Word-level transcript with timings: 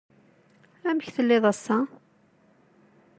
Amek 0.89 1.07
tellid 1.15 1.43
ass-a? 1.51 1.77